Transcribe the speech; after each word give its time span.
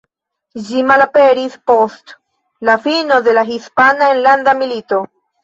Ĝi 0.69 0.79
malaperis 0.91 1.57
post 1.71 2.15
la 2.71 2.79
fino 2.87 3.21
de 3.29 3.37
la 3.41 3.45
Hispana 3.53 4.09
Enlanda 4.17 4.59
Milito. 4.65 5.03